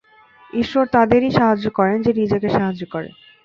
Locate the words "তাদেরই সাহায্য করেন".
0.87-1.97